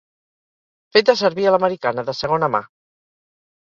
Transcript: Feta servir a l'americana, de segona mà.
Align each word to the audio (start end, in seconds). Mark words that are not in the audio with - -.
Feta 0.95 1.15
servir 1.21 1.47
a 1.47 1.53
l'americana, 1.59 2.09
de 2.11 2.19
segona 2.25 2.53
mà. 2.59 2.67